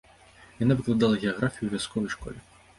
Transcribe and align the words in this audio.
Яна 0.63 0.77
выкладала 0.79 1.21
геаграфію 1.23 1.65
ў 1.67 1.71
вясковай 1.77 2.09
школе. 2.19 2.39